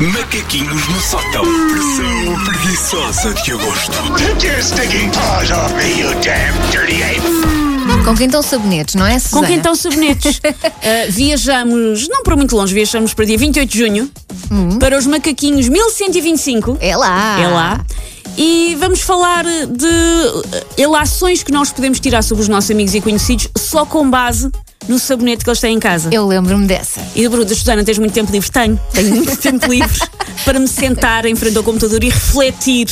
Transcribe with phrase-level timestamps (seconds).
[0.00, 1.42] Macaquinhos no sótão.
[1.42, 3.92] Pressão preguiçosa de agosto.
[4.16, 8.04] Take your stinking paws off me, you damn dirty ape!
[8.04, 9.46] Com quem estão sabonetes, não é, Com Susana?
[9.48, 10.36] quem estão sabonetes?
[10.38, 14.10] Uh, viajamos, não para muito longe, viajamos para dia 28 de junho
[14.78, 16.78] para os macaquinhos 1125.
[16.80, 17.40] É lá.
[17.40, 17.84] É lá.
[18.36, 23.48] E vamos falar de relações que nós podemos tirar sobre os nossos amigos e conhecidos
[23.58, 24.48] só com base
[24.86, 26.10] no sabonete que eles têm em casa.
[26.12, 27.00] Eu lembro-me dessa.
[27.14, 28.50] E pergunto, Susana, tens muito tempo livre?
[28.50, 28.80] Tenho.
[28.92, 29.98] Tenho muito tempo livre
[30.44, 32.88] para me sentar em frente ao computador e refletir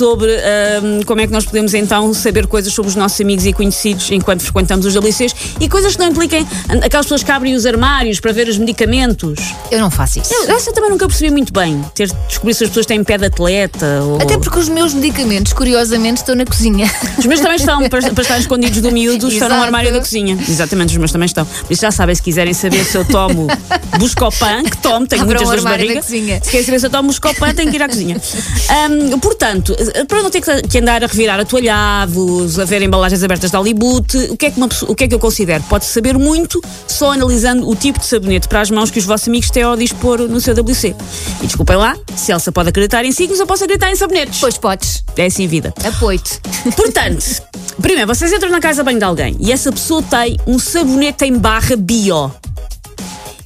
[0.00, 3.52] sobre ahm, como é que nós podemos então saber coisas sobre os nossos amigos e
[3.52, 6.46] conhecidos enquanto frequentamos os WCs e coisas que não impliquem
[6.82, 9.38] aquelas pessoas que abrem os armários para ver os medicamentos.
[9.70, 10.32] Eu não faço isso.
[10.32, 11.84] Eu, essa também nunca percebi muito bem.
[11.94, 14.22] Ter descobrir se as pessoas têm pé de atleta ou...
[14.22, 16.90] Até porque os meus medicamentos, curiosamente, estão na cozinha.
[17.18, 20.38] Os meus também estão, para, para estar escondidos do miúdo, estão no armário da cozinha.
[20.48, 21.44] Exatamente, os meus também estão.
[21.44, 23.48] Por isso já sabem, se quiserem saber se eu tomo
[23.98, 26.02] Buscopan, que tomo, tenho Abram muitas dores de barriga.
[26.02, 28.16] Se querem saber se eu tomo Buscopan, tenho que ir à cozinha.
[28.70, 29.76] Ahm, portanto,
[30.08, 34.36] para não ter que, andar a revirar atoalhados, a ver embalagens abertas de Hollywood, o
[34.36, 35.62] que, é que uma o que é que eu considero?
[35.64, 39.28] Pode saber muito só analisando o tipo de sabonete para as mãos que os vossos
[39.28, 40.94] amigos têm ao dispor no seu WC.
[41.42, 44.40] E desculpem lá, se Elsa pode acreditar em signos, eu posso acreditar em sabonetes.
[44.40, 45.04] Pois podes.
[45.16, 45.74] É assim a vida.
[45.84, 46.40] Apoio-te.
[46.76, 47.42] Portanto,
[47.80, 51.24] primeiro, vocês entram na casa de banho de alguém e essa pessoa tem um sabonete
[51.24, 52.32] em barra bio.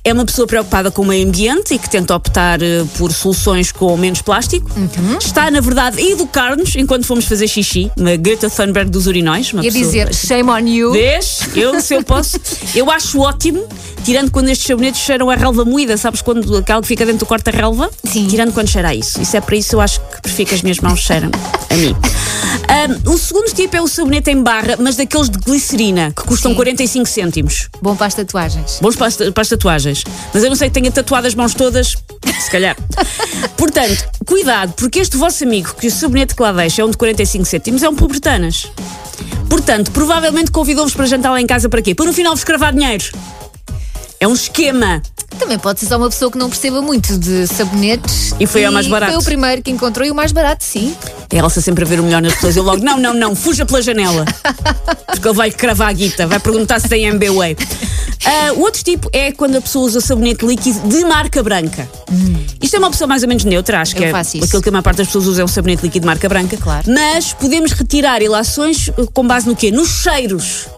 [0.07, 3.73] É uma pessoa preocupada com o meio ambiente e que tenta optar eh, por soluções
[3.73, 4.69] com menos plástico.
[5.19, 7.91] Está, na verdade, a educar-nos enquanto fomos fazer xixi.
[7.97, 9.51] Uma Greta Thunberg dos urinóis.
[9.55, 10.93] Uma Ia pessoa- dizer, shame on you.
[10.93, 11.41] Vês?
[11.57, 12.39] Eu, se eu posso.
[12.75, 13.67] Eu acho ótimo,
[14.05, 17.27] tirando quando estes sabonetes cheiram a relva moída, sabes quando aquela que fica dentro do
[17.27, 17.89] corta-relva?
[18.05, 18.27] Sim.
[18.27, 19.23] Tirando quando cheira a isso.
[19.23, 21.31] Isso é para isso eu acho que prefiro que as minhas mãos cheiram
[21.71, 21.97] a mim.
[22.69, 26.53] Ahm, o segundo tipo é o sabonete em barra, mas daqueles de glicerina, que custam
[26.53, 26.57] Sim.
[26.57, 27.69] 45 cêntimos.
[27.81, 28.79] Bom para as tatuagens.
[28.81, 30.05] Bons para as, para as tatuagens.
[30.33, 31.97] Mas eu não sei que tenha tatuado as mãos todas,
[32.41, 32.77] se calhar.
[33.57, 36.97] Portanto, cuidado, porque este vosso amigo, que o sabonete que lá deixa é um de
[36.97, 38.67] 45 cêntimos, é um pobretanas.
[39.49, 41.95] Portanto, provavelmente convidou-vos para jantar lá em casa para quê?
[41.95, 43.05] Para no final vos cravar dinheiro.
[44.21, 45.03] É um esquema.
[45.39, 48.35] Também pode ser só uma pessoa que não perceba muito de sabonetes.
[48.39, 49.13] E foi ao mais barato.
[49.13, 50.95] Foi o primeiro que encontrou e o mais barato, sim.
[51.31, 52.57] É a Elsa sempre a ver o melhor nas pessoas.
[52.57, 54.25] Eu logo, não, não, não, fuja pela janela.
[55.07, 57.57] Porque ele vai cravar a guita, vai perguntar se tem MBWay.
[58.27, 61.89] Ah, o outro tipo é quando a pessoa usa sabonete líquido de marca branca.
[62.63, 64.47] Isto é uma opção mais ou menos neutra, acho que Eu é faço isso.
[64.47, 66.57] aquilo que a maior parte das pessoas usa é um sabonete líquido de marca branca.
[66.57, 66.85] Claro.
[66.91, 69.71] Mas podemos retirar ilações com base no quê?
[69.71, 70.69] Nos cheiros.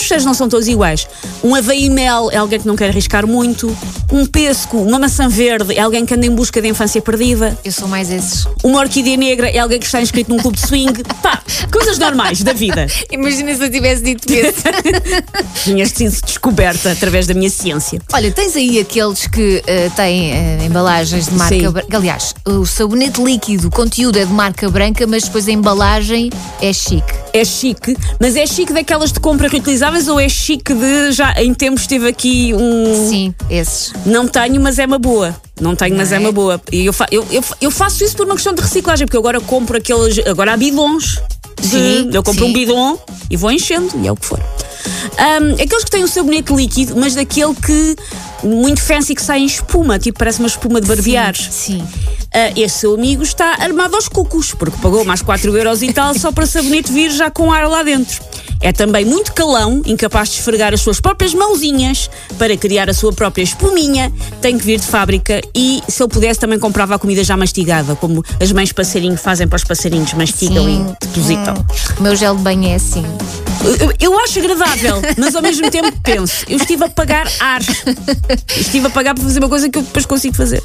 [0.00, 1.06] Os cheiros não são todos iguais.
[1.44, 3.76] Um aveia e mel é alguém que não quer arriscar muito.
[4.10, 7.56] Um pesco, uma maçã verde é alguém que anda em busca da infância perdida.
[7.64, 8.46] Eu sou mais esses.
[8.64, 11.02] Uma orquídea negra é alguém que está inscrito num clube de swing.
[11.22, 12.86] Pá, coisas normais da vida.
[13.12, 14.62] Imagina se eu tivesse dito esse.
[15.64, 18.00] Tinhas sido descoberta através da minha ciência.
[18.12, 21.70] Olha, tens aí aqueles que eh, têm eh, embalagens de marca Sim.
[21.70, 21.96] branca.
[21.96, 26.72] Aliás, o sabonete líquido, o conteúdo é de marca branca, mas depois a embalagem é
[26.72, 27.12] chique.
[27.32, 29.48] É chique, mas é chique daquelas de compra
[29.90, 33.08] reutilizáveis ou é chique de já em tempos teve aqui um.
[33.08, 33.92] Sim, esses.
[34.06, 35.34] Não tenho, mas é uma boa.
[35.60, 36.24] Não tenho, mas Não é é?
[36.24, 36.60] uma boa.
[36.72, 39.20] E eu, fa- eu, eu, eu faço isso por uma questão de reciclagem, porque eu
[39.20, 40.18] agora compro aqueles.
[40.26, 41.20] Agora há bidons.
[41.60, 42.50] de- Sim, eu compro sim.
[42.50, 42.98] um bidon
[43.30, 44.40] e vou enchendo, e é o que for.
[45.18, 47.96] Ahm, aqueles que têm um sabonete líquido, mas daquele que.
[48.42, 51.34] muito fancy que sai em espuma, tipo parece uma espuma de barbear.
[51.36, 51.82] Sim.
[51.86, 52.19] Ah,
[52.56, 56.30] esse seu amigo está armado aos cucos, porque pagou mais 4 euros e tal só
[56.30, 58.22] para sabonete vir já com ar lá dentro.
[58.62, 63.10] É também muito calão, incapaz de esfregar as suas próprias mãozinhas para criar a sua
[63.10, 64.12] própria espuminha.
[64.42, 67.96] Tem que vir de fábrica e, se ele pudesse, também comprava a comida já mastigada,
[67.96, 70.86] como as mães passarinho fazem para os passarinhos, mastigam Sim.
[71.00, 71.54] e depositam.
[71.98, 73.04] O meu gel de banho é assim.
[73.80, 77.60] Eu, eu acho agradável, mas ao mesmo tempo penso, eu estive a pagar ar.
[78.56, 80.62] Estive a pagar para fazer uma coisa que eu depois consigo fazer.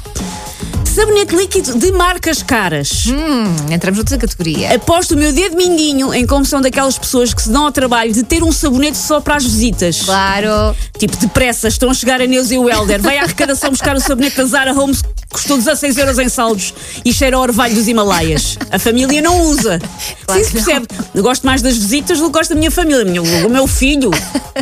[0.96, 3.04] Sabonete líquido de marcas caras.
[3.08, 4.74] Hum, entramos noutra categoria.
[4.74, 8.14] Aposto o meu dedo mindinho em como são daquelas pessoas que se dão ao trabalho
[8.14, 10.00] de ter um sabonete só para as visitas.
[10.00, 10.74] Claro.
[10.98, 13.02] Tipo, depressa, estão a chegar a Neuza e o Helder.
[13.02, 16.72] Vai à arrecadação buscar o sabonete da Zara Homes, que custou 16 euros em saldos
[17.04, 18.56] e cheira ao orvalho dos Himalaias.
[18.70, 19.78] A família não usa.
[20.24, 20.86] Claro Sim, se percebe.
[21.14, 23.22] Eu gosto mais das visitas do que gosto da minha família.
[23.44, 24.10] O meu filho,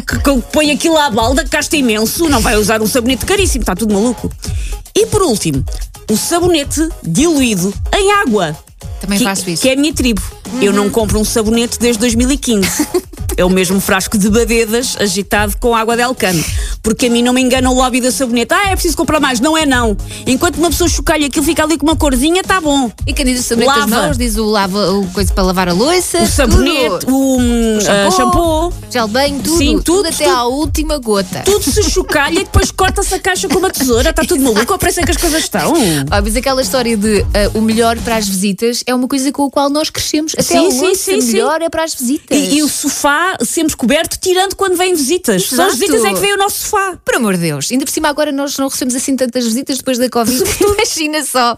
[0.05, 3.63] que, que põe aquilo à balda, que gasta imenso, não vai usar um sabonete caríssimo,
[3.63, 4.29] está tudo maluco.
[4.97, 5.65] E por último,
[6.11, 8.57] o sabonete diluído em água.
[9.01, 9.63] Também que, faço isso.
[9.63, 10.23] Que é a minha tribo.
[10.63, 12.89] Eu não compro um sabonete desde 2015.
[13.37, 16.43] é o mesmo frasco de badedas agitado com água de alcano.
[16.85, 18.53] Porque a mim não me engana o lobby da sabonete.
[18.53, 19.41] Ah, é preciso comprar mais.
[19.41, 19.97] Não é não.
[20.27, 22.93] Enquanto uma pessoa chocalha aquilo fica ali com uma corzinha, está bom.
[23.07, 24.03] E quem diz o sabonete das Lava.
[24.07, 26.23] mãos, diz o, lava, o coisa para lavar a louça.
[26.23, 27.15] O sabonete, tudo.
[27.15, 28.73] o, hum, ah, shampoo.
[28.91, 29.57] Gel bem, tudo.
[29.57, 30.37] Sim, tudo, até tudo.
[30.37, 31.41] à última gota.
[31.47, 34.11] Tudo se chocalha e depois corta-se a caixa com uma tesoura.
[34.11, 34.71] Está tudo maluco.
[34.71, 35.73] Ou parece que as coisas estão.
[35.73, 39.47] Ó, mas aquela história de ah, o melhor para as visitas é uma coisa com
[39.47, 40.35] a qual nós crescemos.
[40.35, 41.33] Até Sim, a sim, sim, sim.
[41.33, 42.37] melhor é para as visitas.
[42.37, 45.45] E, e o sofá sempre coberto, tirando quando vêm visitas.
[45.45, 45.79] Só as Exato.
[45.79, 46.74] visitas é que vem o nosso sofá.
[47.05, 49.99] Por amor de Deus, ainda por cima agora nós não recebemos assim tantas visitas depois
[49.99, 50.43] da Covid.
[50.61, 51.57] Imagina só.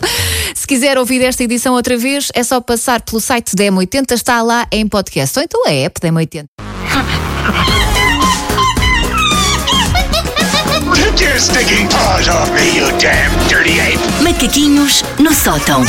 [0.54, 4.42] Se quiser ouvir esta edição outra vez, é só passar pelo site da M80, está
[4.42, 5.38] lá em podcast.
[5.38, 6.46] Ou então a app da M80.
[10.94, 13.98] Take your stinking paws off me, you damn dirty ape!
[14.22, 15.82] Macaquinhos no sótão.